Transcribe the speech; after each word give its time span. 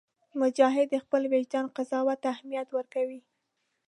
مجاهد 0.41 0.87
د 0.91 0.95
خپل 1.03 1.21
وجدان 1.33 1.65
قضاوت 1.75 2.17
ته 2.23 2.27
اهمیت 2.33 2.67
ورکوي. 2.71 3.19